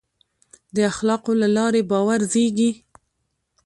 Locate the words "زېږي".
2.31-2.71